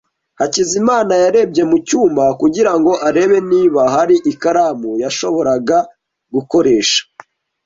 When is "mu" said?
1.69-1.77